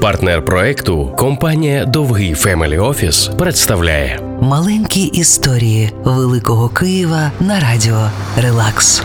Партнер 0.00 0.44
проекту 0.44 1.12
компанія 1.16 1.84
Довгий 1.84 2.34
Family 2.34 2.78
Office 2.78 3.30
представляє 3.38 4.20
Маленькі 4.40 5.02
історії 5.02 5.92
Великого 6.04 6.68
Києва 6.68 7.30
на 7.40 7.60
радіо 7.60 8.10
Релакс. 8.36 9.02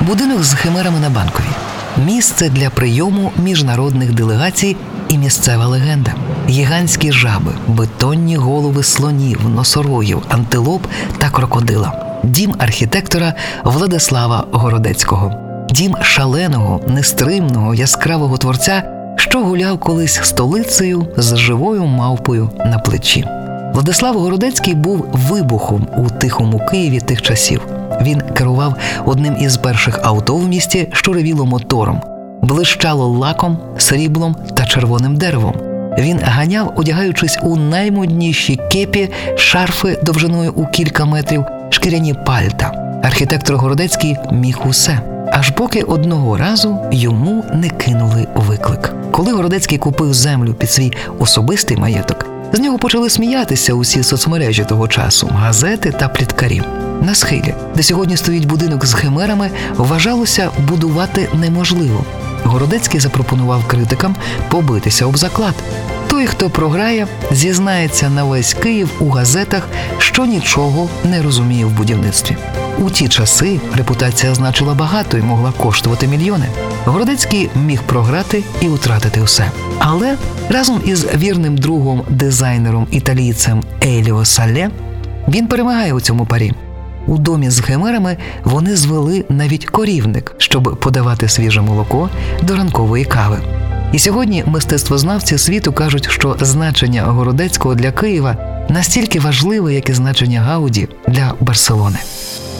Будинок 0.00 0.42
з 0.42 0.54
химерами 0.54 1.00
на 1.00 1.10
банковій. 1.10 1.44
Місце 2.06 2.48
для 2.48 2.70
прийому 2.70 3.32
міжнародних 3.36 4.12
делегацій 4.14 4.76
і 5.08 5.18
місцева 5.18 5.66
легенда. 5.66 6.14
Гігантські 6.48 7.12
жаби, 7.12 7.52
бетонні 7.66 8.36
голови 8.36 8.82
слонів, 8.82 9.40
носорогів, 9.48 10.22
антилоп 10.28 10.86
та 11.18 11.30
крокодила. 11.30 12.20
Дім 12.24 12.54
архітектора 12.58 13.34
Владислава 13.64 14.46
Городецького. 14.52 15.32
Дім 15.70 15.96
шаленого, 16.02 16.80
нестримного, 16.86 17.74
яскравого 17.74 18.36
творця, 18.36 18.95
що 19.16 19.44
гуляв 19.44 19.78
колись 19.78 20.20
столицею 20.22 21.06
з 21.16 21.36
живою 21.36 21.84
мавпою 21.84 22.50
на 22.58 22.78
плечі. 22.78 23.24
Владислав 23.72 24.18
Городецький 24.18 24.74
був 24.74 25.06
вибухом 25.12 25.86
у 25.96 26.10
тихому 26.10 26.58
Києві 26.70 27.00
тих 27.00 27.22
часів. 27.22 27.60
Він 28.00 28.20
керував 28.20 28.74
одним 29.04 29.36
із 29.40 29.56
перших 29.56 30.00
авто 30.02 30.36
в 30.36 30.48
місті, 30.48 30.88
що 30.92 31.12
ревіло 31.12 31.46
мотором, 31.46 32.00
блищало 32.42 33.08
лаком, 33.08 33.58
сріблом 33.78 34.36
та 34.54 34.64
червоним 34.64 35.16
деревом. 35.16 35.54
Він 35.98 36.18
ганяв, 36.22 36.72
одягаючись 36.76 37.38
у 37.42 37.56
наймодніші 37.56 38.60
кепі, 38.72 39.08
шарфи 39.36 39.98
довжиною 40.02 40.52
у 40.52 40.66
кілька 40.66 41.04
метрів, 41.04 41.44
шкіряні 41.70 42.14
пальта. 42.14 43.00
Архітектор 43.02 43.56
Городецький 43.56 44.16
міг 44.32 44.58
усе. 44.66 45.15
Аж 45.38 45.50
поки 45.50 45.82
одного 45.82 46.36
разу 46.36 46.78
йому 46.92 47.44
не 47.54 47.70
кинули 47.70 48.26
виклик. 48.34 48.92
Коли 49.10 49.32
Городецький 49.32 49.78
купив 49.78 50.14
землю 50.14 50.54
під 50.54 50.70
свій 50.70 50.92
особистий 51.18 51.76
маєток, 51.76 52.26
з 52.52 52.58
нього 52.58 52.78
почали 52.78 53.10
сміятися 53.10 53.74
усі 53.74 54.02
соцмережі 54.02 54.64
того 54.64 54.88
часу, 54.88 55.30
газети 55.32 55.92
та 55.92 56.08
пліткарі. 56.08 56.62
На 57.02 57.14
схилі, 57.14 57.54
де 57.74 57.82
сьогодні 57.82 58.16
стоїть 58.16 58.44
будинок 58.44 58.86
з 58.86 58.94
химерами, 58.94 59.50
вважалося 59.76 60.50
будувати 60.68 61.28
неможливо. 61.34 62.04
Городецький 62.44 63.00
запропонував 63.00 63.66
критикам 63.66 64.16
побитися 64.48 65.06
об 65.06 65.16
заклад. 65.16 65.54
Той, 66.08 66.26
хто 66.26 66.50
програє, 66.50 67.06
зізнається 67.30 68.10
на 68.10 68.24
весь 68.24 68.54
Київ 68.54 68.90
у 69.00 69.10
газетах, 69.10 69.68
що 69.98 70.26
нічого 70.26 70.88
не 71.04 71.22
розуміє 71.22 71.64
в 71.64 71.70
будівництві. 71.70 72.36
У 72.78 72.90
ті 72.90 73.08
часи 73.08 73.60
репутація 73.76 74.34
значила 74.34 74.74
багато 74.74 75.18
і 75.18 75.22
могла 75.22 75.52
коштувати 75.52 76.06
мільйони. 76.06 76.46
Городецький 76.84 77.50
міг 77.54 77.82
програти 77.82 78.42
і 78.60 78.68
втратити 78.68 79.20
усе. 79.20 79.50
Але 79.78 80.16
разом 80.48 80.80
із 80.84 81.06
вірним 81.16 81.58
другом 81.58 82.02
дизайнером 82.08 82.86
італійцем 82.90 83.62
Еліо 83.84 84.24
Сале 84.24 84.70
він 85.28 85.46
перемагає 85.46 85.92
у 85.92 86.00
цьому 86.00 86.26
парі. 86.26 86.52
У 87.06 87.18
домі 87.18 87.50
з 87.50 87.60
химерами 87.60 88.16
вони 88.44 88.76
звели 88.76 89.24
навіть 89.28 89.66
корівник, 89.66 90.34
щоб 90.38 90.78
подавати 90.80 91.28
свіже 91.28 91.60
молоко 91.60 92.08
до 92.42 92.56
ранкової 92.56 93.04
кави. 93.04 93.38
І 93.92 93.98
сьогодні 93.98 94.44
мистецтвознавці 94.46 95.38
світу 95.38 95.72
кажуть, 95.72 96.08
що 96.10 96.36
значення 96.40 97.02
Городецького 97.02 97.74
для 97.74 97.92
Києва 97.92 98.36
настільки 98.68 99.20
важливе, 99.20 99.74
як 99.74 99.88
і 99.88 99.92
значення 99.92 100.40
Гауді 100.40 100.88
для 101.08 101.34
Барселони. 101.40 101.98